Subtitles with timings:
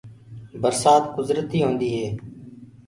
[0.61, 2.07] برسآت کُدرتي هوندي هي۔